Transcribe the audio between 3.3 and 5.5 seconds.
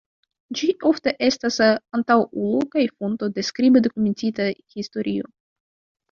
de skribe dokumentita historio.